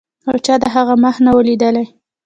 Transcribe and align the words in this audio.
خو 0.25 0.31
چا 0.45 0.55
د 0.61 0.63
هغه 0.75 0.93
مخ 1.03 1.15
نه 1.25 1.31
و 1.35 1.39
لیدلی. 1.47 1.85